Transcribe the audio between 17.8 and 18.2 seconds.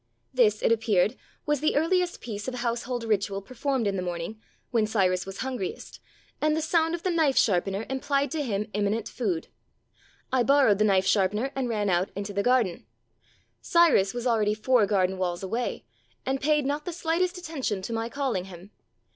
to my